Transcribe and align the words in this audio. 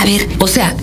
A 0.00 0.04
ver, 0.06 0.26
o 0.38 0.46
sea, 0.46 0.74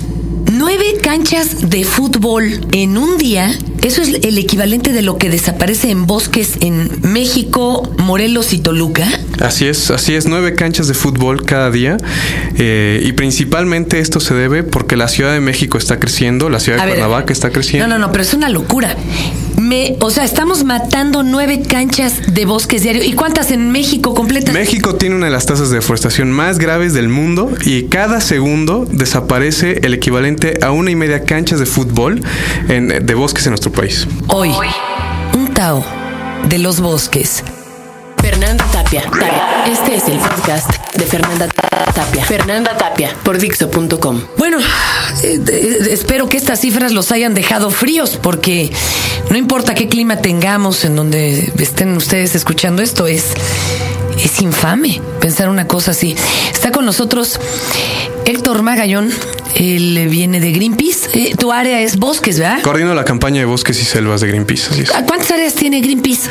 nueve 0.53 0.97
canchas 1.01 1.71
de 1.71 1.83
fútbol 1.83 2.67
en 2.71 2.99
un 2.99 3.17
día. 3.17 3.51
Eso 3.81 4.03
es 4.03 4.09
el 4.21 4.37
equivalente 4.37 4.93
de 4.93 5.01
lo 5.01 5.17
que 5.17 5.31
desaparece 5.31 5.89
en 5.89 6.05
bosques 6.05 6.57
en 6.59 7.01
México, 7.01 7.91
Morelos 7.97 8.53
y 8.53 8.59
Toluca. 8.59 9.07
Así 9.39 9.65
es, 9.65 9.89
así 9.89 10.13
es, 10.13 10.27
nueve 10.27 10.53
canchas 10.53 10.87
de 10.87 10.93
fútbol 10.93 11.45
cada 11.45 11.71
día 11.71 11.97
eh, 12.57 13.01
y 13.03 13.13
principalmente 13.13 13.99
esto 13.99 14.19
se 14.19 14.35
debe 14.35 14.61
porque 14.61 14.95
la 14.95 15.07
Ciudad 15.07 15.33
de 15.33 15.39
México 15.39 15.79
está 15.79 15.99
creciendo, 15.99 16.51
la 16.51 16.59
Ciudad 16.59 16.77
de 16.83 16.87
Cuernavaca 16.87 17.33
está 17.33 17.49
creciendo. 17.49 17.87
No, 17.87 17.97
no, 17.97 18.05
no, 18.05 18.11
pero 18.11 18.23
es 18.23 18.35
una 18.35 18.49
locura. 18.49 18.95
Me, 19.67 19.97
o 19.99 20.09
sea, 20.09 20.23
estamos 20.23 20.63
matando 20.63 21.23
nueve 21.23 21.61
canchas 21.61 22.33
de 22.33 22.45
bosques 22.45 22.83
diario. 22.83 23.03
¿Y 23.03 23.11
cuántas 23.11 23.51
en 23.51 23.69
México 23.69 24.13
completas? 24.13 24.53
México 24.53 24.95
tiene 24.95 25.15
una 25.15 25.25
de 25.25 25.31
las 25.33 25.45
tasas 25.45 25.69
de 25.69 25.75
deforestación 25.75 26.31
más 26.31 26.57
graves 26.57 26.93
del 26.93 27.09
mundo 27.09 27.51
y 27.65 27.83
cada 27.87 28.21
segundo 28.21 28.87
desaparece 28.89 29.81
el 29.83 29.93
equivalente 29.93 30.57
a 30.61 30.71
una 30.71 30.89
y 30.91 30.95
media 30.95 31.25
canchas 31.25 31.59
de 31.59 31.65
fútbol 31.65 32.21
en, 32.69 33.05
de 33.05 33.13
bosques 33.13 33.45
en 33.45 33.51
nuestro 33.51 33.73
país. 33.73 34.07
Hoy, 34.29 34.51
un 35.33 35.49
Tao 35.53 35.83
de 36.47 36.59
los 36.59 36.79
bosques 36.79 37.43
Tapia. 38.89 39.65
Este 39.69 39.95
es 39.95 40.07
el 40.07 40.17
podcast 40.17 40.71
de 40.95 41.05
Fernanda 41.05 41.49
Tapia. 41.93 42.23
Fernanda 42.23 42.77
Tapia 42.77 43.13
por 43.21 43.37
Dixo.com. 43.37 44.21
Bueno, 44.37 44.59
eh, 45.23 45.87
espero 45.91 46.29
que 46.29 46.37
estas 46.37 46.61
cifras 46.61 46.93
los 46.93 47.11
hayan 47.11 47.33
dejado 47.33 47.69
fríos 47.69 48.17
porque 48.21 48.71
no 49.29 49.35
importa 49.35 49.75
qué 49.75 49.89
clima 49.89 50.17
tengamos 50.17 50.85
en 50.85 50.95
donde 50.95 51.51
estén 51.59 51.97
ustedes 51.97 52.33
escuchando 52.35 52.81
esto, 52.81 53.07
es, 53.07 53.33
es 54.23 54.41
infame 54.41 55.01
pensar 55.19 55.49
una 55.49 55.67
cosa 55.67 55.91
así. 55.91 56.15
Está 56.53 56.71
con 56.71 56.85
nosotros 56.85 57.41
Héctor 58.23 58.61
Magallón, 58.61 59.11
él 59.57 60.07
viene 60.09 60.39
de 60.39 60.51
Greenpeace. 60.51 61.09
Eh, 61.13 61.35
tu 61.35 61.51
área 61.51 61.81
es 61.81 61.97
bosques, 61.97 62.39
¿verdad? 62.39 62.61
Coordino 62.61 62.93
la 62.93 63.03
campaña 63.03 63.39
de 63.39 63.45
bosques 63.45 63.81
y 63.81 63.85
selvas 63.85 64.21
de 64.21 64.27
Greenpeace. 64.27 64.67
Así 64.71 64.81
es. 64.81 64.91
¿Cuántas 65.07 65.31
áreas 65.31 65.55
tiene 65.55 65.81
Greenpeace? 65.81 66.29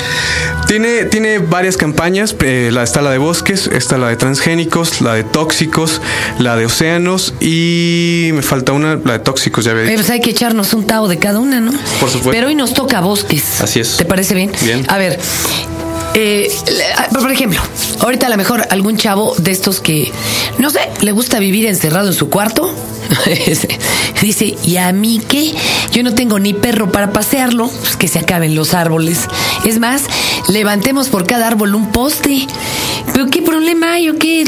Tiene, 0.69 1.05
tiene 1.05 1.39
varias 1.39 1.77
campañas. 1.77 2.36
Eh, 2.41 2.70
la, 2.73 2.83
está 2.83 3.03
la 3.03 3.11
de 3.11 3.19
bosques, 3.19 3.67
está 3.67 3.98
la 3.98 4.09
de 4.09 4.17
transgénicos, 4.17 5.01
la 5.01 5.14
de 5.14 5.25
tóxicos, 5.25 6.01
la 6.39 6.56
de 6.56 6.67
océanos 6.67 7.34
y 7.41 8.31
me 8.33 8.42
falta 8.42 8.73
una, 8.73 9.01
la 9.05 9.14
de 9.14 9.19
tóxicos, 9.19 9.64
ya 9.64 9.73
ves. 9.73 9.92
Pues 9.92 10.11
hay 10.11 10.20
que 10.20 10.31
echarnos 10.31 10.73
un 10.75 10.86
tao 10.86 11.08
de 11.08 11.19
cada 11.19 11.41
una, 11.41 11.61
¿no? 11.61 11.73
Por 11.73 12.08
supuesto. 12.11 12.31
Pero 12.31 12.48
hoy 12.48 12.55
nos 12.55 12.75
toca 12.75 13.01
bosques. 13.01 13.61
Así 13.61 13.81
es. 13.81 13.97
¿Te 13.97 14.05
parece 14.05 14.34
bien? 14.34 14.53
Bien. 14.62 14.84
A 14.89 14.98
ver, 14.98 15.19
eh, 16.15 16.51
por 17.12 17.31
ejemplo, 17.31 17.61
ahorita 18.01 18.27
a 18.27 18.31
lo 18.31 18.37
mejor 18.37 18.67
algún 18.71 18.97
chavo 18.97 19.35
de 19.37 19.51
estos 19.51 19.81
que, 19.81 20.13
no 20.59 20.71
sé, 20.71 20.81
le 21.01 21.13
gusta 21.13 21.39
vivir 21.39 21.67
encerrado 21.67 22.09
en 22.09 22.15
su 22.15 22.29
cuarto. 22.29 22.73
Dice, 24.21 24.57
¿y 24.65 24.77
a 24.77 24.93
mí 24.93 25.21
qué? 25.29 25.55
Yo 25.93 26.03
no 26.03 26.15
tengo 26.15 26.39
ni 26.39 26.55
perro 26.55 26.91
para 26.91 27.13
pasearlo, 27.13 27.69
pues 27.69 27.97
que 27.97 28.09
se 28.09 28.19
acaben 28.19 28.55
los 28.55 28.75
árboles. 28.75 29.29
Es 29.65 29.79
más, 29.79 30.03
levantemos 30.48 31.09
por 31.09 31.27
cada 31.27 31.47
árbol 31.47 31.75
un 31.75 31.93
poste. 31.93 32.47
¿Pero 33.17 33.31
qué 33.31 33.41
problema 33.41 33.95
hay 33.95 34.11
o 34.11 34.19
qué, 34.19 34.45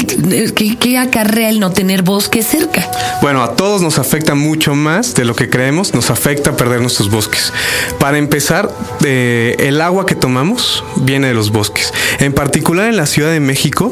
qué, 0.79 0.97
acarrea 0.99 1.49
el 1.49 1.59
no 1.59 1.71
tener 1.71 2.03
bosque 2.03 2.43
cerca? 2.43 2.87
Bueno, 3.19 3.41
a 3.41 3.55
todos 3.55 3.81
nos 3.81 3.97
afecta 3.97 4.35
mucho 4.35 4.75
más 4.75 5.15
de 5.15 5.25
lo 5.25 5.33
que 5.33 5.49
creemos, 5.49 5.95
nos 5.95 6.11
afecta 6.11 6.55
perder 6.55 6.79
nuestros 6.79 7.09
bosques. 7.09 7.51
Para 7.97 8.19
empezar, 8.19 8.69
eh, 9.03 9.55
el 9.57 9.81
agua 9.81 10.05
que 10.05 10.13
tomamos 10.13 10.83
viene 10.97 11.29
de 11.29 11.33
los 11.33 11.51
bosques. 11.51 11.91
En 12.19 12.31
particular 12.31 12.87
en 12.89 12.97
la 12.97 13.07
Ciudad 13.07 13.31
de 13.31 13.39
México, 13.39 13.91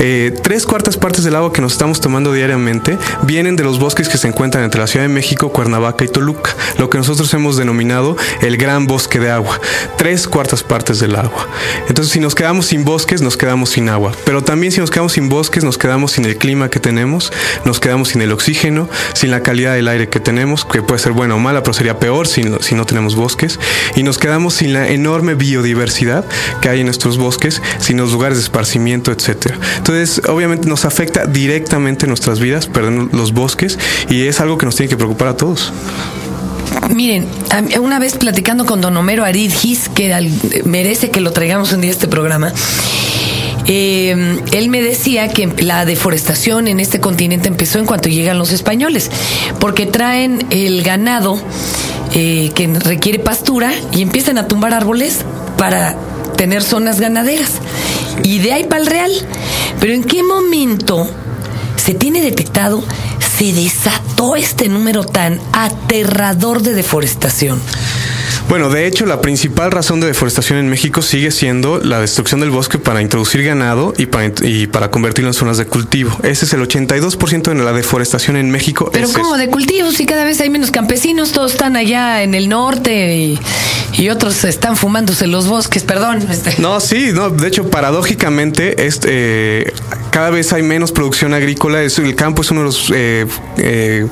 eh, 0.00 0.34
tres 0.42 0.66
cuartas 0.66 0.96
partes 0.96 1.22
del 1.22 1.36
agua 1.36 1.52
que 1.52 1.62
nos 1.62 1.74
estamos 1.74 2.00
tomando 2.00 2.32
diariamente 2.32 2.98
vienen 3.22 3.54
de 3.54 3.62
los 3.62 3.78
bosques 3.78 4.08
que 4.08 4.18
se 4.18 4.26
encuentran 4.26 4.64
entre 4.64 4.80
la 4.80 4.88
Ciudad 4.88 5.06
de 5.06 5.12
México, 5.12 5.52
Cuernavaca 5.52 6.04
y 6.04 6.08
Toluca, 6.08 6.56
lo 6.78 6.90
que 6.90 6.98
nosotros 6.98 7.32
hemos 7.34 7.56
denominado 7.56 8.16
el 8.40 8.56
gran 8.56 8.88
bosque 8.88 9.20
de 9.20 9.30
agua. 9.30 9.60
Tres 9.96 10.26
cuartas 10.26 10.64
partes 10.64 10.98
del 10.98 11.14
agua. 11.14 11.46
Entonces, 11.88 12.12
si 12.12 12.18
nos 12.18 12.34
quedamos 12.34 12.66
sin 12.66 12.84
bosques, 12.84 13.22
nos 13.22 13.36
quedamos 13.36 13.70
sin 13.70 13.88
agua. 13.88 14.15
Pero 14.24 14.42
también 14.42 14.72
si 14.72 14.80
nos 14.80 14.90
quedamos 14.90 15.12
sin 15.12 15.28
bosques, 15.28 15.64
nos 15.64 15.78
quedamos 15.78 16.12
sin 16.12 16.24
el 16.24 16.36
clima 16.36 16.68
que 16.68 16.80
tenemos, 16.80 17.32
nos 17.64 17.80
quedamos 17.80 18.08
sin 18.08 18.22
el 18.22 18.32
oxígeno, 18.32 18.88
sin 19.14 19.30
la 19.30 19.42
calidad 19.42 19.74
del 19.74 19.88
aire 19.88 20.08
que 20.08 20.20
tenemos, 20.20 20.64
que 20.64 20.82
puede 20.82 20.98
ser 20.98 21.12
buena 21.12 21.34
o 21.34 21.38
mala, 21.38 21.62
pero 21.62 21.74
sería 21.74 21.98
peor 21.98 22.26
si 22.26 22.42
no, 22.42 22.60
si 22.60 22.74
no 22.74 22.84
tenemos 22.86 23.14
bosques. 23.14 23.58
Y 23.94 24.02
nos 24.02 24.18
quedamos 24.18 24.54
sin 24.54 24.72
la 24.72 24.88
enorme 24.88 25.34
biodiversidad 25.34 26.24
que 26.60 26.68
hay 26.68 26.80
en 26.80 26.86
nuestros 26.86 27.18
bosques, 27.18 27.62
sin 27.78 27.98
los 27.98 28.12
lugares 28.12 28.38
de 28.38 28.44
esparcimiento, 28.44 29.12
etcétera. 29.12 29.58
Entonces, 29.76 30.22
obviamente 30.28 30.68
nos 30.68 30.84
afecta 30.84 31.26
directamente 31.26 32.06
nuestras 32.06 32.40
vidas, 32.40 32.66
perder 32.66 32.92
los 33.12 33.32
bosques, 33.32 33.78
y 34.08 34.26
es 34.26 34.40
algo 34.40 34.58
que 34.58 34.66
nos 34.66 34.76
tiene 34.76 34.90
que 34.90 34.96
preocupar 34.96 35.28
a 35.28 35.36
todos. 35.36 35.72
Miren, 36.90 37.26
una 37.80 37.98
vez 37.98 38.14
platicando 38.14 38.64
con 38.64 38.80
don 38.80 38.96
Homero 38.96 39.24
Aridgis, 39.24 39.88
que 39.88 40.30
merece 40.64 41.10
que 41.10 41.20
lo 41.20 41.32
traigamos 41.32 41.72
un 41.72 41.80
día 41.80 41.90
a 41.90 41.94
este 41.94 42.06
programa, 42.06 42.52
eh, 43.66 44.40
él 44.52 44.68
me 44.68 44.82
decía 44.82 45.28
que 45.28 45.46
la 45.62 45.84
deforestación 45.84 46.68
en 46.68 46.80
este 46.80 47.00
continente 47.00 47.48
empezó 47.48 47.78
en 47.78 47.86
cuanto 47.86 48.08
llegan 48.08 48.38
los 48.38 48.52
españoles, 48.52 49.10
porque 49.58 49.86
traen 49.86 50.46
el 50.50 50.82
ganado 50.82 51.38
eh, 52.14 52.50
que 52.54 52.68
requiere 52.68 53.18
pastura 53.18 53.72
y 53.92 54.02
empiezan 54.02 54.38
a 54.38 54.46
tumbar 54.46 54.72
árboles 54.72 55.24
para 55.58 55.96
tener 56.36 56.62
zonas 56.62 57.00
ganaderas. 57.00 57.52
Y 58.22 58.38
de 58.38 58.52
ahí 58.52 58.64
para 58.64 58.80
el 58.80 58.86
real. 58.86 59.12
Pero 59.80 59.92
¿en 59.92 60.04
qué 60.04 60.22
momento 60.22 61.08
se 61.76 61.94
tiene 61.94 62.20
detectado, 62.20 62.82
se 63.36 63.52
desató 63.52 64.36
este 64.36 64.68
número 64.68 65.04
tan 65.04 65.40
aterrador 65.52 66.62
de 66.62 66.74
deforestación? 66.74 67.60
Bueno, 68.48 68.70
de 68.70 68.86
hecho, 68.86 69.06
la 69.06 69.20
principal 69.20 69.72
razón 69.72 70.00
de 70.00 70.06
deforestación 70.06 70.58
en 70.60 70.68
México 70.68 71.02
sigue 71.02 71.32
siendo 71.32 71.78
la 71.78 72.00
destrucción 72.00 72.38
del 72.38 72.50
bosque 72.50 72.78
para 72.78 73.02
introducir 73.02 73.42
ganado 73.42 73.92
y 73.98 74.06
para, 74.06 74.32
y 74.42 74.68
para 74.68 74.90
convertirlo 74.90 75.30
en 75.30 75.34
zonas 75.34 75.58
de 75.58 75.66
cultivo. 75.66 76.16
Ese 76.22 76.44
es 76.44 76.52
el 76.52 76.60
82% 76.60 77.42
de 77.42 77.54
la 77.56 77.72
deforestación 77.72 78.36
en 78.36 78.50
México. 78.50 78.88
Pero 78.92 79.08
¿cómo 79.12 79.36
de 79.36 79.48
cultivo? 79.48 79.90
Si 79.90 80.06
cada 80.06 80.24
vez 80.24 80.40
hay 80.40 80.50
menos 80.50 80.70
campesinos, 80.70 81.32
todos 81.32 81.52
están 81.52 81.74
allá 81.74 82.22
en 82.22 82.34
el 82.34 82.48
norte 82.48 83.16
y, 83.16 83.38
y 83.98 84.10
otros 84.10 84.44
están 84.44 84.76
fumándose 84.76 85.26
los 85.26 85.48
bosques, 85.48 85.82
perdón. 85.82 86.26
Este. 86.30 86.60
No, 86.60 86.80
sí, 86.80 87.10
no, 87.12 87.30
de 87.30 87.48
hecho, 87.48 87.70
paradójicamente, 87.70 88.86
este, 88.86 89.72
cada 90.10 90.30
vez 90.30 90.52
hay 90.52 90.62
menos 90.62 90.92
producción 90.92 91.32
agrícola. 91.34 91.82
El 91.82 92.14
campo 92.14 92.42
es 92.42 92.50
uno 92.50 92.60
de 92.60 92.66
los 92.66 92.92
eh, 92.94 93.26
eh, 93.58 94.06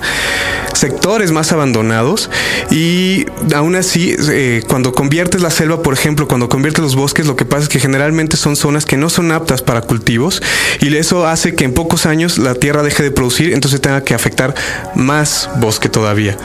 sectores 0.74 1.32
más 1.32 1.52
abandonados 1.52 2.30
y 2.70 3.26
aún 3.54 3.76
así 3.76 4.14
eh, 4.18 4.62
cuando 4.68 4.92
conviertes 4.92 5.42
la 5.42 5.50
selva, 5.50 5.82
por 5.82 5.94
ejemplo, 5.94 6.26
cuando 6.28 6.48
conviertes 6.48 6.82
los 6.82 6.96
bosques, 6.96 7.26
lo 7.26 7.36
que 7.36 7.44
pasa 7.44 7.64
es 7.64 7.68
que 7.68 7.80
generalmente 7.80 8.36
son 8.36 8.56
zonas 8.56 8.86
que 8.86 8.96
no 8.96 9.10
son 9.10 9.32
aptas 9.32 9.62
para 9.62 9.82
cultivos 9.82 10.42
y 10.80 10.94
eso 10.96 11.26
hace 11.26 11.54
que 11.54 11.64
en 11.64 11.74
pocos 11.74 12.06
años 12.06 12.38
la 12.38 12.54
tierra 12.54 12.82
deje 12.82 13.02
de 13.02 13.10
producir, 13.10 13.52
entonces 13.52 13.80
tenga 13.80 14.02
que 14.02 14.14
afectar 14.14 14.54
más 14.94 15.50
bosque 15.56 15.88
todavía. 15.88 16.36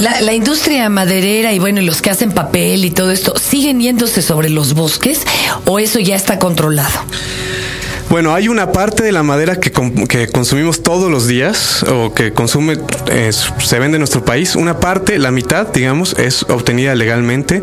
La, 0.00 0.20
la 0.20 0.32
industria 0.32 0.88
maderera 0.88 1.52
y 1.52 1.58
bueno, 1.58 1.80
y 1.80 1.84
los 1.84 2.02
que 2.02 2.10
hacen 2.10 2.32
papel 2.32 2.84
y 2.84 2.90
todo 2.90 3.10
esto, 3.10 3.34
¿siguen 3.36 3.80
yéndose 3.80 4.22
sobre 4.22 4.48
los 4.48 4.74
bosques 4.74 5.22
o 5.64 5.78
eso 5.78 5.98
ya 5.98 6.14
está 6.14 6.38
controlado? 6.38 7.00
Bueno, 8.10 8.34
hay 8.34 8.48
una 8.48 8.72
parte 8.72 9.02
de 9.02 9.12
la 9.12 9.22
madera 9.22 9.60
que, 9.60 9.70
que 10.08 10.28
consumimos 10.28 10.82
todos 10.82 11.10
los 11.10 11.26
días 11.26 11.82
o 11.82 12.14
que 12.14 12.32
consume, 12.32 12.78
se 13.58 13.78
vende 13.78 13.96
en 13.96 14.00
nuestro 14.00 14.24
país. 14.24 14.56
Una 14.56 14.80
parte, 14.80 15.18
la 15.18 15.30
mitad, 15.30 15.68
digamos, 15.68 16.14
es 16.18 16.44
obtenida 16.44 16.94
legalmente. 16.94 17.60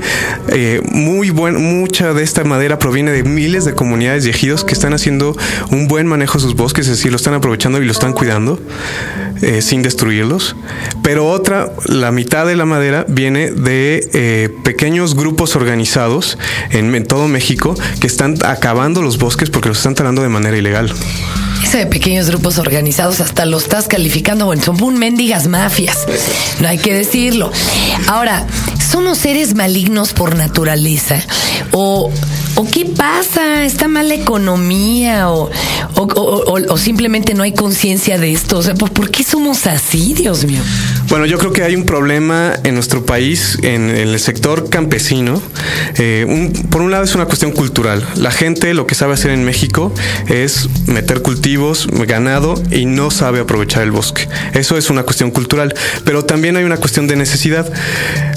Eh, 0.50 0.82
muy 0.92 1.32
buen, 1.32 1.56
mucha 1.80 2.14
de 2.14 2.22
esta 2.22 2.44
madera 2.44 2.78
proviene 2.78 3.12
de 3.12 3.24
miles 3.24 3.66
de 3.66 3.74
comunidades 3.74 4.28
y 4.28 4.30
ejidos 4.30 4.64
que 4.64 4.74
están 4.74 4.94
haciendo 4.94 5.36
un 5.72 5.88
buen 5.88 6.06
manejo 6.06 6.38
de 6.38 6.44
sus 6.44 6.56
bosques, 6.56 6.86
es 6.86 6.98
decir, 6.98 7.10
lo 7.10 7.18
están 7.18 7.34
aprovechando 7.34 7.82
y 7.82 7.86
lo 7.86 7.92
están 7.92 8.14
cuidando 8.14 8.60
eh, 9.42 9.64
sin 9.64 9.82
destruirlos. 9.82 10.56
Pero 11.02 11.28
otra, 11.28 11.72
la 11.86 12.12
mitad 12.12 12.46
de 12.46 12.56
la 12.56 12.66
madera 12.66 13.04
viene 13.08 13.50
de 13.50 14.08
eh, 14.14 14.50
pequeños 14.64 15.16
grupos 15.16 15.56
organizados 15.56 16.38
en, 16.70 16.94
en 16.94 17.06
todo 17.06 17.28
México 17.28 17.76
que 18.00 18.06
están 18.06 18.38
acabando 18.46 19.02
los 19.02 19.18
bosques 19.18 19.50
porque 19.50 19.70
los 19.70 19.80
están 19.80 19.96
talando 19.96 20.22
de 20.22 20.35
manera 20.36 20.58
ilegal. 20.58 20.94
Eso 21.64 21.78
de 21.78 21.86
pequeños 21.88 22.30
grupos 22.30 22.58
organizados 22.58 23.22
hasta 23.22 23.46
lo 23.46 23.58
estás 23.58 23.88
calificando, 23.88 24.46
bueno, 24.46 24.62
son 24.62 24.82
un 24.84 24.98
mendigas 24.98 25.48
mafias. 25.48 26.06
No 26.60 26.68
hay 26.68 26.78
que 26.78 26.94
decirlo. 26.94 27.52
Ahora, 28.08 28.46
¿somos 28.92 29.18
seres 29.18 29.56
malignos 29.56 30.14
por 30.14 30.36
naturaleza? 30.36 31.22
¿O, 31.72 32.12
o 32.56 32.68
qué 32.70 32.86
pasa? 32.86 33.64
¿Está 33.64 33.88
mala 33.88 34.14
economía? 34.14 35.32
¿O, 35.32 35.50
o, 35.96 36.78
simplemente 36.78 37.34
no 37.34 37.44
hay 37.44 37.54
conciencia 37.54 38.18
de 38.18 38.34
esto? 38.34 38.58
O 38.58 38.62
sea, 38.62 38.76
¿por 38.76 39.10
qué 39.10 39.24
somos 39.24 39.66
así, 39.66 40.14
Dios 40.14 40.46
mío? 40.46 40.62
Bueno, 41.08 41.28
yo 41.28 41.38
creo 41.38 41.54
que 41.54 41.64
hay 41.64 41.76
un 41.76 41.86
problema 41.86 42.54
en 42.64 42.74
nuestro 42.74 43.06
país, 43.06 43.60
en, 43.62 43.90
el 43.90 44.20
sector 44.20 44.70
campesino. 44.70 45.42
Eh, 45.98 46.52
por 46.72 46.82
un 46.82 46.90
lado 46.90 47.04
es 47.04 47.14
una 47.14 47.26
cuestión 47.26 47.52
cultural. 47.52 48.06
La 48.16 48.32
gente 48.32 48.74
lo 48.74 48.88
que 48.88 48.96
sabe 48.96 49.14
hacer 49.14 49.32
en 49.32 49.46
México 49.46 49.94
es 50.28 50.68
meter 50.88 51.22
cultivos, 51.22 51.88
ganado 52.08 52.62
y 52.72 52.86
no 52.86 53.12
sabe 53.12 53.40
aprovechar 53.40 53.84
el 53.84 53.92
bosque. 53.92 54.28
Eso 54.54 54.78
es 54.78 54.90
una 54.90 55.04
cuestión 55.04 55.30
cultural. 55.30 55.76
Pero 56.06 56.26
también 56.26 56.58
hay 56.58 56.64
una 56.64 56.78
cuestión 56.78 57.08
de 57.08 57.16
necesidad. 57.16 57.72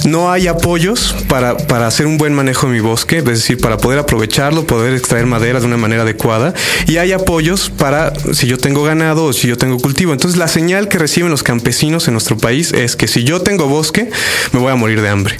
No 0.08 0.32
hay 0.32 0.46
apoyos 0.46 1.14
para, 1.28 1.56
para 1.56 1.86
hacer 1.86 2.06
un 2.06 2.16
buen 2.16 2.32
manejo 2.32 2.66
de 2.66 2.72
mi 2.72 2.80
bosque, 2.80 3.18
es 3.18 3.24
decir, 3.24 3.58
para 3.58 3.76
poder 3.76 3.98
aprovecharlo, 3.98 4.66
poder 4.66 4.94
extraer 4.94 5.26
madera 5.26 5.60
de 5.60 5.66
una 5.66 5.76
manera 5.76 6.02
adecuada. 6.02 6.54
Y 6.86 6.96
hay 6.96 7.12
apoyos 7.12 7.68
para 7.68 8.14
si 8.32 8.46
yo 8.46 8.56
tengo 8.56 8.82
ganado 8.82 9.26
o 9.26 9.32
si 9.34 9.48
yo 9.48 9.58
tengo 9.58 9.76
cultivo. 9.76 10.14
Entonces 10.14 10.38
la 10.38 10.48
señal 10.48 10.88
que 10.88 10.98
reciben 10.98 11.30
los 11.30 11.42
campesinos 11.42 12.08
en 12.08 12.14
nuestro 12.14 12.38
país 12.38 12.72
es 12.72 12.96
que 12.96 13.06
si 13.06 13.24
yo 13.24 13.42
tengo 13.42 13.68
bosque, 13.68 14.10
me 14.52 14.60
voy 14.60 14.72
a 14.72 14.76
morir 14.76 15.02
de 15.02 15.10
hambre. 15.10 15.36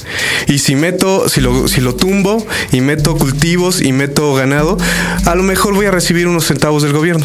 Y 0.47 0.59
si 0.59 0.75
meto, 0.75 1.31
si 1.31 1.41
lo, 1.41 1.67
si 1.67 1.81
lo 1.81 1.94
tumbo 1.94 2.47
y 2.70 2.82
meto 2.82 3.17
cultivos 3.17 3.81
y 3.81 3.93
meto 3.93 4.35
ganado, 4.35 4.76
a 5.25 5.35
lo 5.35 5.43
mejor 5.43 5.75
voy 5.75 5.87
a 5.87 5.91
recibir 5.91 6.29
unos 6.29 6.44
centavos 6.44 6.82
del 6.82 6.93
gobierno. 6.93 7.25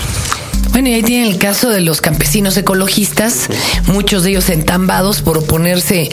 Bueno, 0.73 0.89
y 0.89 0.95
ahí 0.95 1.03
tiene 1.03 1.29
el 1.29 1.37
caso 1.37 1.69
de 1.69 1.81
los 1.81 2.01
campesinos 2.01 2.57
ecologistas, 2.57 3.47
muchos 3.85 4.23
de 4.23 4.31
ellos 4.31 4.49
entambados 4.49 5.21
por 5.21 5.37
oponerse 5.37 6.09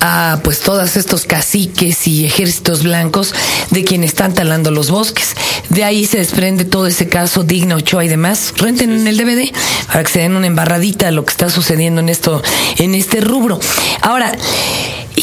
a 0.00 0.38
pues 0.44 0.60
todos 0.60 0.96
estos 0.96 1.24
caciques 1.24 2.06
y 2.06 2.24
ejércitos 2.24 2.84
blancos 2.84 3.34
de 3.70 3.82
quienes 3.82 4.10
están 4.10 4.32
talando 4.32 4.70
los 4.70 4.88
bosques. 4.88 5.34
De 5.68 5.82
ahí 5.82 6.06
se 6.06 6.18
desprende 6.18 6.64
todo 6.64 6.86
ese 6.86 7.08
caso 7.08 7.42
Digna 7.42 7.74
Ochoa 7.74 8.04
y 8.04 8.08
demás. 8.08 8.54
Renten 8.56 8.92
en 8.92 9.08
el 9.08 9.16
DVD 9.16 9.52
para 9.88 10.04
que 10.04 10.10
se 10.12 10.20
den 10.20 10.36
una 10.36 10.46
embarradita 10.46 11.06
de 11.06 11.12
lo 11.12 11.24
que 11.24 11.32
está 11.32 11.50
sucediendo 11.50 12.00
en 12.00 12.08
esto, 12.08 12.40
en 12.78 12.94
este 12.94 13.20
rubro. 13.20 13.58
Ahora, 14.00 14.30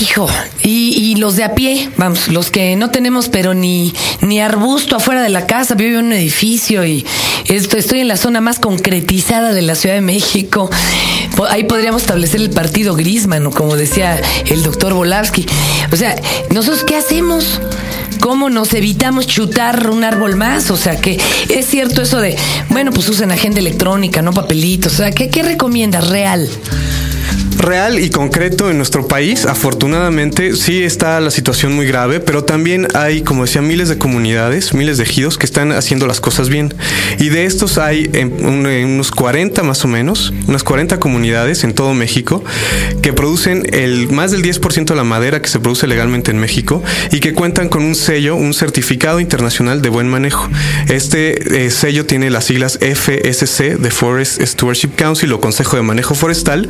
Hijo, 0.01 0.27
y, 0.63 1.13
los 1.17 1.35
de 1.35 1.43
a 1.43 1.53
pie, 1.53 1.91
vamos, 1.95 2.27
los 2.27 2.49
que 2.49 2.75
no 2.75 2.89
tenemos 2.89 3.29
pero 3.29 3.53
ni, 3.53 3.93
ni 4.21 4.41
arbusto 4.41 4.95
afuera 4.95 5.21
de 5.21 5.29
la 5.29 5.45
casa, 5.45 5.75
vivo 5.75 5.99
en 5.99 6.07
un 6.07 6.13
edificio 6.13 6.83
y 6.87 7.05
esto, 7.45 7.77
estoy 7.77 7.99
en 7.99 8.07
la 8.07 8.17
zona 8.17 8.41
más 8.41 8.57
concretizada 8.57 9.53
de 9.53 9.61
la 9.61 9.75
Ciudad 9.75 9.93
de 9.93 10.01
México. 10.01 10.71
Ahí 11.49 11.65
podríamos 11.65 12.01
establecer 12.01 12.41
el 12.41 12.49
partido 12.49 12.95
Grisman, 12.95 13.51
como 13.51 13.75
decía 13.75 14.19
el 14.47 14.63
doctor 14.63 14.95
Volavsky. 14.95 15.45
O 15.91 15.95
sea, 15.95 16.15
¿nosotros 16.49 16.83
qué 16.83 16.95
hacemos? 16.95 17.61
¿Cómo 18.21 18.49
nos 18.49 18.73
evitamos 18.73 19.27
chutar 19.27 19.87
un 19.91 20.03
árbol 20.03 20.35
más? 20.35 20.71
O 20.71 20.77
sea, 20.77 20.99
que 20.99 21.19
es 21.47 21.67
cierto 21.67 22.01
eso 22.01 22.19
de, 22.19 22.35
bueno, 22.69 22.91
pues 22.91 23.07
usen 23.07 23.31
agenda 23.31 23.59
electrónica, 23.59 24.23
no 24.23 24.33
papelitos. 24.33 24.93
O 24.93 24.97
sea, 24.97 25.11
¿qué, 25.11 25.29
qué 25.29 25.43
recomiendas 25.43 26.09
real? 26.09 26.49
Real 27.61 27.99
y 27.99 28.09
concreto 28.09 28.69
en 28.69 28.77
nuestro 28.77 29.07
país. 29.07 29.45
Afortunadamente 29.45 30.55
sí 30.55 30.83
está 30.83 31.19
la 31.19 31.31
situación 31.31 31.73
muy 31.73 31.85
grave, 31.85 32.19
pero 32.19 32.43
también 32.43 32.87
hay, 32.93 33.21
como 33.21 33.45
decía, 33.45 33.61
miles 33.61 33.89
de 33.89 33.97
comunidades, 33.97 34.73
miles 34.73 34.97
de 34.97 35.03
ejidos 35.03 35.37
que 35.37 35.45
están 35.45 35.71
haciendo 35.71 36.07
las 36.07 36.19
cosas 36.19 36.49
bien. 36.49 36.73
Y 37.19 37.29
de 37.29 37.45
estos 37.45 37.77
hay 37.77 38.09
unos 38.43 39.11
40 39.11 39.63
más 39.63 39.85
o 39.85 39.87
menos, 39.87 40.33
unas 40.47 40.63
40 40.63 40.99
comunidades 40.99 41.63
en 41.63 41.73
todo 41.73 41.93
México 41.93 42.43
que 43.01 43.13
producen 43.13 43.63
el 43.73 44.09
más 44.09 44.31
del 44.31 44.43
10% 44.43 44.85
de 44.85 44.95
la 44.95 45.03
madera 45.03 45.41
que 45.41 45.49
se 45.49 45.59
produce 45.59 45.87
legalmente 45.87 46.31
en 46.31 46.37
México 46.37 46.83
y 47.11 47.19
que 47.19 47.33
cuentan 47.33 47.69
con 47.69 47.83
un 47.83 47.95
sello, 47.95 48.35
un 48.35 48.53
certificado 48.53 49.19
internacional 49.19 49.81
de 49.81 49.89
buen 49.89 50.07
manejo. 50.07 50.49
Este 50.87 51.65
eh, 51.65 51.71
sello 51.71 52.05
tiene 52.05 52.29
las 52.29 52.45
siglas 52.45 52.79
FSC 52.81 53.77
de 53.77 53.91
Forest 53.91 54.41
Stewardship 54.41 54.95
Council 54.95 55.31
o 55.33 55.41
Consejo 55.41 55.77
de 55.77 55.83
Manejo 55.83 56.15
Forestal 56.15 56.69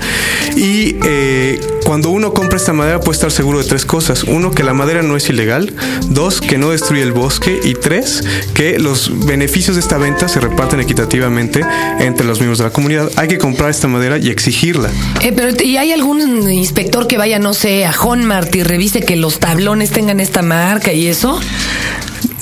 y 0.56 0.81
eh, 1.04 1.60
cuando 1.86 2.10
uno 2.10 2.34
compra 2.34 2.58
esta 2.58 2.74
madera 2.74 3.00
puede 3.00 3.14
estar 3.14 3.32
seguro 3.32 3.60
de 3.60 3.66
tres 3.66 3.86
cosas. 3.86 4.24
Uno, 4.24 4.52
que 4.52 4.64
la 4.64 4.74
madera 4.74 5.02
no 5.02 5.16
es 5.16 5.30
ilegal. 5.30 5.74
Dos, 6.10 6.42
que 6.42 6.58
no 6.58 6.70
destruye 6.70 7.02
el 7.02 7.12
bosque. 7.12 7.60
Y 7.64 7.74
tres, 7.74 8.24
que 8.54 8.80
los 8.80 9.26
beneficios 9.26 9.76
de 9.76 9.82
esta 9.82 9.98
venta 9.98 10.28
se 10.28 10.40
reparten 10.40 10.80
equitativamente 10.80 11.62
entre 12.00 12.26
los 12.26 12.40
miembros 12.40 12.60
de 12.60 12.66
la 12.66 12.72
comunidad. 12.72 13.12
Hay 13.16 13.28
que 13.28 13.38
comprar 13.38 13.70
esta 13.70 13.88
madera 13.88 14.18
y 14.18 14.30
exigirla. 14.30 14.90
Eh, 15.22 15.34
pero 15.36 15.50
¿y 15.64 15.78
hay 15.78 15.92
algún 15.92 16.50
inspector 16.52 17.08
que 17.08 17.18
vaya, 17.18 17.40
no 17.40 17.54
sé, 17.54 17.86
a 17.86 17.92
Honmart 17.92 18.56
y 18.56 18.64
revise 18.64 19.02
que 19.02 19.16
los 19.16 19.40
tablones 19.40 19.92
tengan 19.92 20.20
esta 20.20 20.42
marca 20.42 20.94
y 20.94 21.08
eso? 21.08 21.40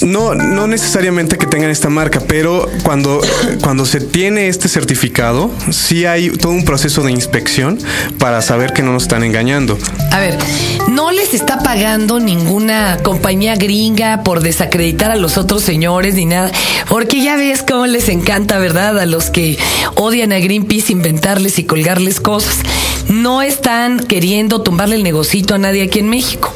No, 0.09 0.33
no 0.33 0.65
necesariamente 0.65 1.37
que 1.37 1.45
tengan 1.45 1.69
esta 1.69 1.87
marca, 1.87 2.19
pero 2.19 2.67
cuando, 2.81 3.21
cuando 3.61 3.85
se 3.85 4.01
tiene 4.01 4.47
este 4.47 4.67
certificado, 4.67 5.51
sí 5.69 6.07
hay 6.07 6.31
todo 6.31 6.51
un 6.51 6.65
proceso 6.65 7.03
de 7.03 7.11
inspección 7.11 7.77
para 8.17 8.41
saber 8.41 8.73
que 8.73 8.81
no 8.81 8.91
nos 8.91 9.03
están 9.03 9.23
engañando. 9.23 9.77
A 10.11 10.19
ver, 10.19 10.35
no 10.87 11.11
les 11.11 11.35
está 11.35 11.59
pagando 11.59 12.19
ninguna 12.19 12.97
compañía 13.03 13.55
gringa 13.55 14.23
por 14.23 14.41
desacreditar 14.41 15.11
a 15.11 15.15
los 15.15 15.37
otros 15.37 15.61
señores 15.61 16.15
ni 16.15 16.25
nada, 16.25 16.51
porque 16.87 17.21
ya 17.21 17.35
ves 17.35 17.61
cómo 17.61 17.85
les 17.85 18.09
encanta, 18.09 18.57
¿verdad? 18.57 18.97
A 18.97 19.05
los 19.05 19.29
que 19.29 19.59
odian 19.93 20.33
a 20.33 20.39
Greenpeace 20.39 20.91
inventarles 20.91 21.59
y 21.59 21.65
colgarles 21.65 22.19
cosas. 22.19 22.57
No 23.09 23.43
están 23.43 23.99
queriendo 23.99 24.63
tumbarle 24.63 24.95
el 24.95 25.03
negocito 25.03 25.53
a 25.53 25.59
nadie 25.59 25.83
aquí 25.83 25.99
en 25.99 26.09
México. 26.09 26.51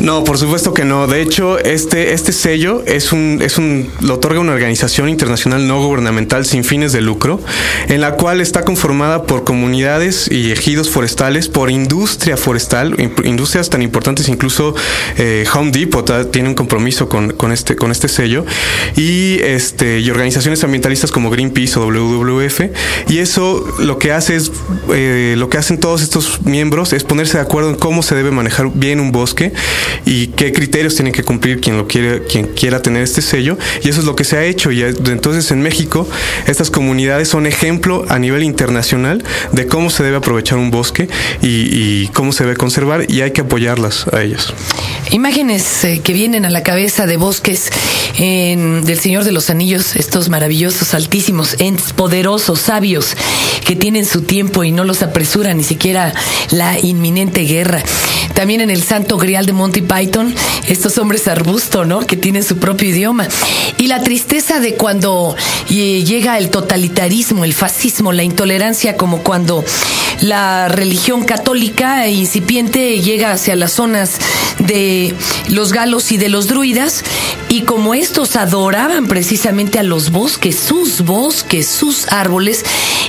No, 0.00 0.24
por 0.24 0.36
supuesto 0.36 0.74
que 0.74 0.84
no. 0.84 1.06
De 1.06 1.22
hecho, 1.22 1.58
este, 1.58 2.12
este 2.12 2.32
sello 2.32 2.82
es 2.86 3.12
un, 3.12 3.40
es 3.42 3.56
un, 3.56 3.90
lo 4.00 4.14
otorga 4.14 4.40
una 4.40 4.52
organización 4.52 5.08
internacional 5.08 5.66
no 5.66 5.82
gubernamental 5.82 6.44
sin 6.44 6.64
fines 6.64 6.92
de 6.92 7.00
lucro, 7.00 7.40
en 7.88 8.00
la 8.00 8.12
cual 8.12 8.40
está 8.40 8.62
conformada 8.62 9.24
por 9.24 9.44
comunidades 9.44 10.30
y 10.30 10.52
ejidos 10.52 10.90
forestales, 10.90 11.48
por 11.48 11.70
industria 11.70 12.36
forestal, 12.36 12.94
industrias 13.24 13.70
tan 13.70 13.80
importantes, 13.80 14.28
incluso 14.28 14.74
eh, 15.16 15.44
Home 15.54 15.70
Depot 15.70 16.30
tiene 16.30 16.50
un 16.50 16.54
compromiso 16.54 17.08
con, 17.08 17.30
con, 17.32 17.52
este, 17.52 17.74
con 17.74 17.90
este 17.90 18.08
sello, 18.08 18.44
y, 18.96 19.38
este, 19.40 20.00
y 20.00 20.10
organizaciones 20.10 20.62
ambientalistas 20.62 21.10
como 21.10 21.30
Greenpeace 21.30 21.78
o 21.78 21.86
WWF. 21.86 22.60
Y 23.08 23.18
eso 23.18 23.64
lo 23.78 23.98
que 23.98 24.12
hace 24.12 24.36
es, 24.36 24.52
eh, 24.92 25.34
lo 25.38 25.48
que 25.48 25.56
hacen 25.58 25.78
todos 25.78 26.02
estos 26.02 26.42
miembros 26.42 26.92
es 26.92 27.02
ponerse 27.02 27.38
de 27.38 27.42
acuerdo 27.42 27.70
en 27.70 27.76
cómo 27.76 28.02
se 28.02 28.14
debe 28.14 28.30
manejar 28.30 28.70
bien 28.74 29.00
un 29.00 29.10
bosque 29.10 29.52
y 30.04 30.28
qué 30.28 30.52
criterios 30.52 30.94
tiene 30.94 31.12
que 31.12 31.22
cumplir 31.22 31.60
quien 31.60 31.76
lo 31.76 31.86
quiere, 31.86 32.22
quien 32.24 32.46
quiera 32.48 32.82
tener 32.82 33.02
este 33.02 33.22
sello. 33.22 33.58
Y 33.82 33.88
eso 33.88 34.00
es 34.00 34.06
lo 34.06 34.16
que 34.16 34.24
se 34.24 34.36
ha 34.36 34.44
hecho. 34.44 34.70
Y 34.70 34.82
entonces 34.82 35.50
en 35.50 35.62
México 35.62 36.08
estas 36.46 36.70
comunidades 36.70 37.28
son 37.28 37.46
ejemplo 37.46 38.04
a 38.08 38.18
nivel 38.18 38.42
internacional 38.42 39.24
de 39.52 39.66
cómo 39.66 39.90
se 39.90 40.02
debe 40.02 40.18
aprovechar 40.18 40.58
un 40.58 40.70
bosque 40.70 41.08
y, 41.42 42.06
cómo 42.08 42.32
se 42.32 42.44
debe 42.44 42.56
conservar 42.56 43.10
y 43.10 43.20
hay 43.20 43.32
que 43.32 43.42
apoyarlas 43.42 44.06
a 44.12 44.22
ellas. 44.22 44.52
Imágenes 45.10 45.84
eh, 45.84 46.00
que 46.02 46.12
vienen 46.12 46.44
a 46.44 46.50
la 46.50 46.62
cabeza 46.62 47.06
de 47.06 47.16
bosques 47.16 47.70
del 48.18 48.98
Señor 48.98 49.24
de 49.24 49.32
los 49.32 49.50
Anillos, 49.50 49.96
estos 49.96 50.28
maravillosos, 50.28 50.94
altísimos, 50.94 51.56
poderosos, 51.96 52.60
sabios, 52.60 53.14
que 53.64 53.76
tienen 53.76 54.06
su 54.06 54.22
tiempo 54.22 54.64
y 54.64 54.72
no 54.72 54.84
los 54.84 55.02
apresura 55.02 55.52
ni 55.54 55.64
siquiera 55.64 56.14
la 56.50 56.78
inminente 56.78 57.42
guerra. 57.42 57.82
También 58.36 58.60
en 58.60 58.70
el 58.70 58.82
Santo 58.82 59.16
Grial 59.16 59.46
de 59.46 59.54
Monty 59.54 59.80
Python, 59.80 60.34
estos 60.68 60.98
hombres 60.98 61.26
arbusto, 61.26 61.86
¿no? 61.86 62.00
Que 62.00 62.18
tienen 62.18 62.44
su 62.44 62.58
propio 62.58 62.90
idioma. 62.90 63.26
Y 63.78 63.86
la 63.86 64.02
tristeza 64.02 64.60
de 64.60 64.74
cuando 64.74 65.34
eh, 65.70 66.04
llega 66.04 66.36
el 66.36 66.50
totalitarismo, 66.50 67.46
el 67.46 67.54
fascismo, 67.54 68.12
la 68.12 68.24
intolerancia, 68.24 68.98
como 68.98 69.22
cuando 69.22 69.64
la 70.20 70.68
religión 70.68 71.24
católica 71.24 72.08
incipiente 72.08 73.00
llega 73.00 73.32
hacia 73.32 73.56
las 73.56 73.72
zonas 73.72 74.18
de 74.58 75.14
los 75.48 75.72
galos 75.72 76.12
y 76.12 76.18
de 76.18 76.28
los 76.28 76.46
druidas, 76.46 77.04
y 77.56 77.62
como 77.62 77.94
estos 77.94 78.36
adoraban 78.36 79.06
precisamente 79.06 79.78
a 79.78 79.82
los 79.82 80.10
bosques, 80.10 80.58
sus 80.58 81.00
bosques, 81.00 81.66
sus 81.66 82.06
árboles, 82.12 82.62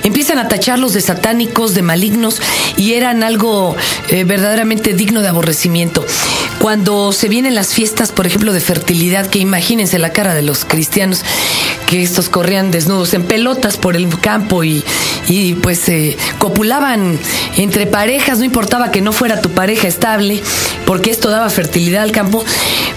empiezan 0.03 0.39
a 0.39 0.47
tacharlos 0.47 0.93
de 0.93 1.01
satánicos, 1.01 1.73
de 1.73 1.81
malignos, 1.81 2.41
y 2.77 2.93
eran 2.93 3.23
algo 3.23 3.75
eh, 4.07 4.23
verdaderamente 4.23 4.93
digno 4.93 5.21
de 5.21 5.27
aborrecimiento. 5.27 6.05
Cuando 6.59 7.11
se 7.11 7.27
vienen 7.27 7.55
las 7.55 7.73
fiestas, 7.73 8.13
por 8.13 8.25
ejemplo, 8.25 8.53
de 8.53 8.61
fertilidad, 8.61 9.27
que 9.27 9.39
imagínense 9.39 9.99
la 9.99 10.13
cara 10.13 10.33
de 10.33 10.43
los 10.43 10.63
cristianos, 10.63 11.25
que 11.85 12.01
estos 12.01 12.29
corrían 12.29 12.71
desnudos 12.71 13.13
en 13.13 13.23
pelotas 13.23 13.75
por 13.75 13.97
el 13.97 14.07
campo 14.21 14.63
y, 14.63 14.81
y 15.27 15.55
pues 15.55 15.87
eh, 15.89 16.17
copulaban 16.37 17.19
entre 17.57 17.85
parejas, 17.87 18.39
no 18.39 18.45
importaba 18.45 18.91
que 18.91 19.01
no 19.01 19.11
fuera 19.11 19.41
tu 19.41 19.51
pareja 19.51 19.87
estable, 19.87 20.41
porque 20.85 21.11
esto 21.11 21.29
daba 21.29 21.49
fertilidad 21.49 22.03
al 22.03 22.11
campo. 22.11 22.43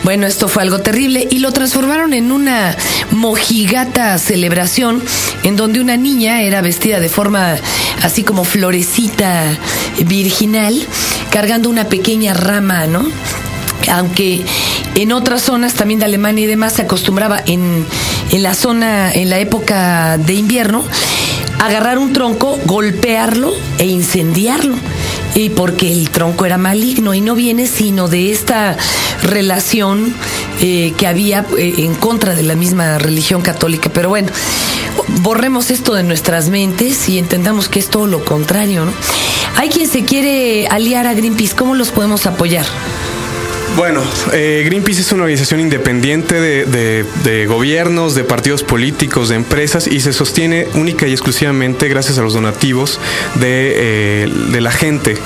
Bueno, 0.05 0.27
esto 0.27 0.49
fue 0.49 0.63
algo 0.63 0.81
terrible 0.81 1.27
y 1.31 1.39
lo 1.39 1.53
transformaron 1.53 2.13
en 2.15 2.33
una 2.33 2.77
mojigata 3.11 4.17
celebración 4.19 5.03
en 5.43 5.57
donde 5.57 5.81
una 5.81 5.97
niña 5.97 6.43
era 6.43 6.63
vestida 6.63 7.01
de 7.01 7.09
forma 7.09 7.57
así 8.03 8.23
como 8.23 8.45
florecita 8.45 9.59
virginal, 10.07 10.87
cargando 11.31 11.69
una 11.69 11.89
pequeña 11.89 12.35
rama, 12.35 12.87
¿no? 12.87 13.07
aunque 13.91 14.45
en 14.95 15.13
otras 15.13 15.43
zonas 15.43 15.75
también 15.75 16.01
de 16.01 16.07
Alemania 16.07 16.45
y 16.45 16.47
demás 16.47 16.75
se 16.75 16.83
acostumbraba 16.83 17.43
en, 17.47 17.87
en 18.31 18.43
la 18.43 18.55
zona, 18.55 19.13
en 19.13 19.31
la 19.31 19.39
época 19.39 20.19
de 20.19 20.35
invierno, 20.35 20.85
agarrar 21.61 21.99
un 21.99 22.13
tronco, 22.13 22.59
golpearlo 22.65 23.53
e 23.79 23.87
incendiarlo. 23.87 24.77
y 25.33 25.51
porque 25.51 25.93
el 25.93 26.11
tronco 26.11 26.45
era 26.45 26.59
maligno 26.59 27.15
y 27.15 27.21
no 27.21 27.37
viene 27.37 27.69
sino 27.69 28.09
de 28.09 28.33
esta 28.33 28.77
relación 29.23 30.13
eh, 30.61 30.93
que 30.97 31.07
había 31.07 31.47
eh, 31.57 31.75
en 31.79 31.95
contra 31.95 32.35
de 32.35 32.43
la 32.43 32.57
misma 32.57 32.99
religión 32.99 33.41
católica. 33.41 33.91
Pero 33.93 34.09
bueno, 34.09 34.29
borremos 35.21 35.71
esto 35.71 35.95
de 35.95 36.03
nuestras 36.03 36.49
mentes 36.49 37.09
y 37.09 37.19
entendamos 37.19 37.69
que 37.69 37.79
es 37.79 37.89
todo 37.89 38.07
lo 38.07 38.25
contrario. 38.25 38.85
¿no? 38.85 38.93
Hay 39.57 39.69
quien 39.69 39.89
se 39.89 40.05
quiere 40.05 40.67
aliar 40.67 41.07
a 41.07 41.15
Greenpeace, 41.15 41.55
¿cómo 41.55 41.75
los 41.75 41.91
podemos 41.91 42.27
apoyar? 42.27 42.67
Bueno, 43.77 44.03
eh, 44.33 44.63
Greenpeace 44.67 45.01
es 45.01 45.13
una 45.13 45.23
organización 45.23 45.61
independiente 45.61 46.41
de, 46.41 47.05
de, 47.25 47.47
gobiernos, 47.47 48.15
de 48.15 48.25
partidos 48.25 48.63
políticos, 48.63 49.29
de 49.29 49.37
empresas 49.37 49.87
y 49.87 50.01
se 50.01 50.13
sostiene 50.13 50.69
única 50.75 51.07
y 51.07 51.13
exclusivamente 51.13 51.89
gracias 51.89 52.19
a 52.19 52.23
los 52.23 52.35
donativos 52.35 53.01
de, 53.37 54.25
eh, 54.25 54.29
de 54.53 54.61
la 54.61 54.71
gente 54.71 55.17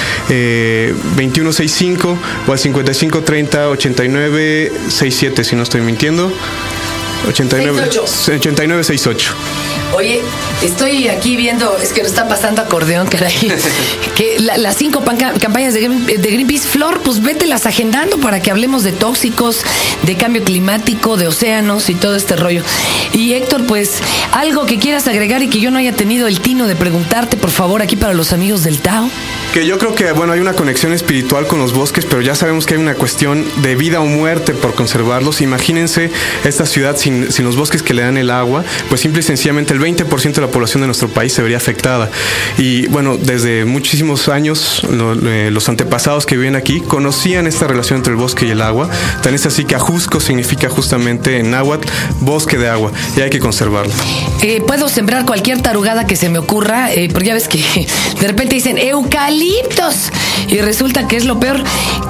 2165 1.15 2.17
o 2.47 2.51
al 2.51 2.59
5530 2.59 3.69
8967, 3.69 5.43
si 5.43 5.55
no 5.55 5.63
estoy 5.63 5.81
mintiendo. 5.81 6.31
89, 7.27 7.81
8968. 7.81 9.35
Oye, 9.95 10.21
estoy 10.63 11.07
aquí 11.07 11.35
viendo, 11.37 11.77
es 11.77 11.93
que 11.93 12.01
nos 12.01 12.11
está 12.11 12.27
pasando 12.27 12.61
acordeón, 12.61 13.07
caray, 13.07 13.33
que 14.15 14.39
las 14.39 14.75
cinco 14.75 15.03
campañas 15.39 15.73
de, 15.75 15.81
Greenpeace, 15.81 16.67
Flor, 16.67 17.01
pues 17.01 17.21
vételas 17.21 17.65
agendando 17.65 18.17
para 18.17 18.41
que 18.41 18.49
hablemos 18.49 18.83
de 18.83 18.91
tóxicos, 18.91 19.61
de 20.01 20.17
cambio 20.17 20.43
climático, 20.43 21.15
de 21.15 21.27
océanos 21.27 21.89
y 21.89 21.95
todo 21.95 22.15
este 22.15 22.35
rollo. 22.35 22.63
Y 23.13 23.33
Héctor, 23.33 23.65
pues 23.65 23.99
algo 24.31 24.65
que 24.65 24.79
quieras 24.79 25.07
agregar 25.07 25.43
y 25.43 25.47
que 25.47 25.59
yo 25.59 25.69
no 25.69 25.77
haya 25.77 25.93
tenido 25.93 26.27
el 26.27 26.39
tino 26.39 26.67
de 26.67 26.75
preguntarte, 26.75 27.37
por 27.37 27.51
favor, 27.51 27.81
aquí 27.81 27.95
para 27.95 28.13
los 28.13 28.33
amigos 28.33 28.63
del 28.63 28.79
Tao. 28.79 29.09
Que 29.53 29.67
yo 29.67 29.77
creo 29.77 29.93
que, 29.93 30.11
bueno, 30.13 30.33
hay 30.33 30.39
una 30.39 30.53
conexión 30.53 30.93
espiritual 30.93 31.45
con 31.45 31.59
los 31.59 31.73
bosques, 31.73 32.05
pero 32.05 32.23
ya 32.23 32.33
sabemos 32.33 32.65
que 32.65 32.73
hay 32.73 32.79
una 32.79 32.95
cuestión 32.95 33.45
de 33.61 33.75
vida 33.75 33.99
o 33.99 34.05
muerte 34.07 34.51
por 34.55 34.73
conservarlos. 34.73 35.41
Imagínense 35.41 36.09
esta 36.43 36.65
ciudad 36.65 36.97
sin, 36.97 37.31
sin 37.31 37.45
los 37.45 37.55
bosques 37.55 37.83
que 37.83 37.93
le 37.93 38.01
dan 38.01 38.17
el 38.17 38.31
agua, 38.31 38.63
pues 38.89 39.01
simple 39.01 39.19
y 39.19 39.23
sencillamente 39.23 39.71
el 39.75 39.79
20% 39.79 40.33
de 40.33 40.41
la 40.41 40.47
población 40.47 40.81
de 40.81 40.87
nuestro 40.87 41.07
país 41.07 41.33
se 41.33 41.43
vería 41.43 41.57
afectada. 41.57 42.09
Y 42.57 42.87
bueno, 42.87 43.15
desde 43.15 43.63
muchísimos 43.65 44.27
años, 44.27 44.81
eh, 44.89 45.49
los 45.51 45.69
antepasados 45.69 46.25
que 46.25 46.35
viven 46.35 46.55
aquí 46.55 46.81
conocían 46.81 47.45
esta 47.45 47.67
relación 47.67 47.97
entre 47.97 48.13
el 48.13 48.17
bosque 48.17 48.47
y 48.47 48.49
el 48.49 48.61
agua. 48.63 48.89
Tan 49.21 49.35
es 49.35 49.45
así 49.45 49.65
que 49.65 49.75
Ajusco 49.75 50.19
significa 50.19 50.67
justamente 50.67 51.37
en 51.37 51.51
náhuatl 51.51 51.87
bosque 52.21 52.57
de 52.57 52.69
agua 52.69 52.91
y 53.15 53.21
hay 53.21 53.29
que 53.29 53.39
conservarlo. 53.39 53.93
Eh, 54.41 54.63
Puedo 54.65 54.89
sembrar 54.89 55.27
cualquier 55.27 55.61
tarugada 55.61 56.07
que 56.07 56.15
se 56.15 56.29
me 56.29 56.39
ocurra, 56.39 56.91
eh, 56.91 57.07
porque 57.11 57.27
ya 57.27 57.33
ves 57.35 57.47
que 57.47 57.59
de 58.19 58.27
repente 58.27 58.55
dicen 58.55 58.79
eucalipto 58.79 59.42
y 60.47 60.61
resulta 60.61 61.07
que 61.07 61.17
es 61.17 61.25
lo 61.25 61.39
peor. 61.39 61.61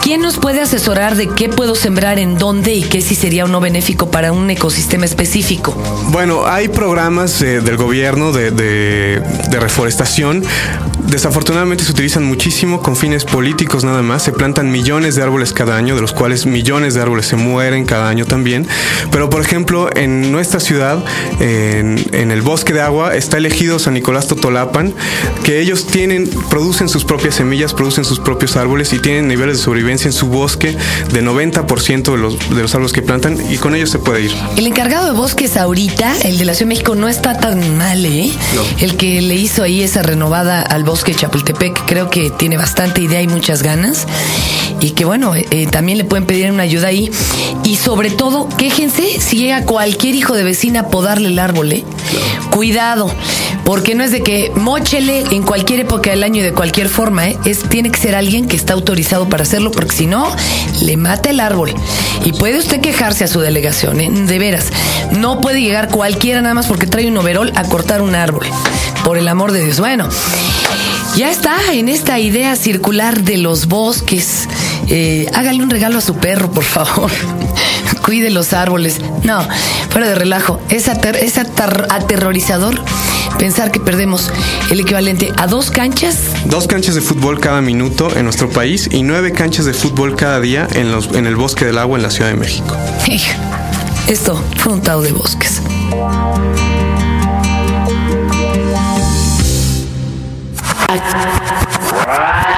¿Quién 0.02 0.22
nos 0.22 0.38
puede 0.38 0.62
asesorar 0.62 1.16
de 1.16 1.30
qué 1.30 1.50
puedo 1.50 1.76
sembrar 1.76 2.20
en 2.20 2.38
dónde 2.38 2.74
y 2.74 2.84
qué 2.84 3.02
si 3.02 3.16
sería 3.16 3.46
uno 3.46 3.60
benéfico 3.60 4.12
para 4.12 4.32
un 4.32 4.50
ecosistema 4.50 5.06
específico? 5.06 5.76
Bueno, 6.12 6.46
hay 6.46 6.68
programas 6.68 7.40
del 7.40 7.78
gobierno 7.78 8.32
de, 8.32 9.22
reforestación. 9.52 10.44
Desafortunadamente 11.08 11.84
se 11.84 11.92
utilizan 11.92 12.26
muchísimo 12.26 12.82
con 12.82 12.96
fines 12.96 13.24
políticos 13.24 13.84
nada 13.84 14.02
más. 14.02 14.24
Se 14.24 14.32
plantan 14.32 14.72
millones 14.72 15.16
de 15.16 15.24
árboles 15.24 15.54
cada 15.54 15.78
año, 15.78 15.96
de 15.96 16.02
los 16.02 16.12
cuales 16.12 16.46
millones 16.46 16.96
de 16.96 17.02
árboles 17.02 17.28
se 17.28 17.38
mueren 17.38 17.86
cada 17.86 18.10
año 18.10 18.26
también. 18.26 18.68
Pero 19.12 19.30
por 19.30 19.42
ejemplo, 19.42 19.90
en 19.96 20.32
nuestra 20.32 20.60
ciudad, 20.60 21.04
en, 21.40 22.04
en 22.12 22.32
el 22.32 22.42
bosque 22.42 22.74
de 22.74 22.82
agua, 22.82 23.16
está 23.16 23.38
elegido 23.38 23.80
San 23.80 23.94
Nicolás 23.94 24.28
Totolapan, 24.28 24.94
que 25.44 25.60
ellos 25.60 25.88
tienen, 25.88 26.30
producen 26.50 26.90
sus 26.90 27.06
propios 27.06 27.23
semillas, 27.32 27.74
producen 27.74 28.06
sus 28.06 28.20
propios 28.20 28.56
árboles 28.56 28.94
y 28.94 29.00
tienen 29.00 29.28
niveles 29.28 29.58
de 29.58 29.64
sobrevivencia 29.64 30.08
en 30.08 30.14
su 30.14 30.28
bosque 30.28 30.76
de 31.12 31.24
90% 31.24 32.12
de 32.12 32.18
los, 32.18 32.50
de 32.50 32.62
los 32.62 32.74
árboles 32.74 32.94
que 32.94 33.02
plantan 33.02 33.38
y 33.52 33.58
con 33.58 33.76
ellos 33.76 33.90
se 33.90 34.00
puede 34.00 34.24
ir. 34.24 34.32
El 34.58 34.68
encargado 34.68 35.06
de 35.06 35.12
bosques 35.12 35.58
ahorita, 35.58 36.16
el 36.24 36.38
de 36.38 36.46
la 36.46 36.54
Ciudad 36.54 36.70
de 36.70 36.76
México, 36.76 36.96
no 36.96 37.08
está 37.08 37.38
tan 37.38 37.78
mal, 37.78 38.06
¿eh? 38.06 38.32
El 38.80 38.98
que 38.98 39.22
le 39.22 39.36
hizo 39.36 39.64
ahí 39.64 39.84
esa 39.84 40.02
renovada 40.02 40.62
al 40.62 40.84
bosque 40.84 41.14
Chapultepec, 41.14 41.86
creo 41.86 42.10
que 42.10 42.30
tiene 42.30 42.58
bastante 42.58 43.02
idea 43.02 43.22
y 43.22 43.28
muchas 43.28 43.64
ganas. 43.64 44.08
Y 44.80 44.92
que 44.92 45.06
bueno, 45.06 45.34
eh, 45.36 45.68
también 45.72 45.98
le 45.98 46.04
pueden 46.04 46.26
pedir 46.26 46.52
una 46.52 46.64
ayuda 46.64 46.88
ahí. 46.88 47.12
Y 47.64 47.78
sobre 47.78 48.10
todo, 48.10 48.50
quéjense 48.58 49.22
si 49.22 49.38
llega 49.38 49.66
cualquier 49.66 50.16
hijo 50.16 50.36
de 50.36 50.44
vecina 50.44 50.82
a 50.82 50.88
podarle 50.88 51.30
el 51.30 51.40
árbol, 51.40 51.72
¿eh? 51.72 51.84
Cuidado, 52.50 53.10
porque 53.66 53.96
no 53.96 54.04
es 54.04 54.12
de 54.12 54.22
que 54.22 54.52
mochele 54.56 55.24
en 55.32 55.44
cualquier 55.44 55.82
época 55.82 56.12
del 56.12 56.24
año 56.24 56.42
y 56.42 56.44
de 56.44 56.54
cualquier 56.54 56.90
forma, 56.90 57.13
¿eh? 57.22 57.38
es, 57.46 57.64
tiene 57.70 57.92
que 57.92 58.00
ser 58.00 58.16
alguien 58.16 58.48
que 58.48 58.56
está 58.56 58.74
autorizado 58.74 59.30
para 59.30 59.44
hacerlo, 59.44 59.72
porque 59.72 59.96
si 59.96 60.08
no, 60.08 60.36
le 60.82 60.98
mata 60.98 61.30
el 61.30 61.40
árbol. 61.40 61.74
Y 62.26 62.34
puede 62.34 62.58
usted 62.58 62.82
quejarse 62.82 63.24
a 63.24 63.28
su 63.28 63.40
delegación, 63.40 64.00
¿eh? 64.00 64.10
de 64.10 64.40
veras. 64.40 64.68
No 65.12 65.42
puede 65.42 65.62
llegar 65.62 65.90
cualquiera 65.90 66.42
nada 66.42 66.56
más 66.56 66.68
porque 66.68 66.88
trae 66.88 67.08
un 67.08 67.18
overol 67.18 67.52
a 67.56 67.64
cortar 67.64 68.02
un 68.02 68.16
árbol. 68.16 68.48
Por 69.04 69.18
el 69.18 69.28
amor 69.28 69.52
de 69.52 69.66
Dios. 69.66 69.80
Bueno, 69.80 70.08
ya 71.16 71.30
está 71.30 71.56
en 71.72 71.90
esta 71.90 72.20
idea 72.20 72.56
circular 72.56 73.22
de 73.22 73.38
los 73.38 73.68
bosques. 73.68 74.48
Eh, 74.88 75.28
hágale 75.34 75.62
un 75.62 75.70
regalo 75.70 76.00
a 76.00 76.02
su 76.02 76.16
perro, 76.16 76.52
por 76.52 76.64
favor. 76.64 77.12
Cuide 78.06 78.32
los 78.32 78.54
árboles. 78.54 79.00
No, 79.24 79.46
fuera 79.90 80.08
de 80.08 80.16
relajo. 80.16 80.60
Es, 80.70 80.88
es 80.88 81.38
aterrorizador 81.38 82.82
pensar 83.38 83.72
que 83.72 83.80
perdemos 83.80 84.32
el 84.70 84.80
equivalente 84.80 85.32
a 85.38 85.48
dos 85.48 85.72
canchas. 85.72 86.18
Dos 86.46 86.68
canchas 86.68 86.96
de 86.96 87.02
fútbol 87.02 87.40
cada 87.40 87.62
minuto 87.62 88.16
en 88.16 88.24
nuestro 88.26 88.50
país 88.50 88.90
y 88.92 89.04
nueve 89.04 89.32
canchas 89.32 89.66
de 89.66 89.74
fútbol 89.74 90.16
cada 90.16 90.40
día 90.40 90.68
en, 90.74 90.92
los, 90.92 91.08
en 91.14 91.26
el 91.26 91.36
bosque 91.36 91.66
del 91.66 91.78
agua 91.78 91.98
en 91.98 92.04
la 92.04 92.12
Ciudad 92.12 92.30
de 92.30 92.38
México. 92.38 92.76
Esto 94.08 94.42
fue 94.58 94.74
un 94.74 94.82
tao 94.82 95.02
de 95.02 95.12
bosques. 95.12 95.62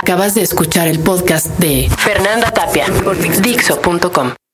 Acabas 0.02 0.36
de 0.36 0.42
escuchar 0.42 0.88
el 0.88 1.00
podcast 1.00 1.48
de 1.58 1.90
Fernanda 1.98 2.52
Tapia 2.52 2.86
por 3.04 3.18
Dixo.com. 3.18 4.45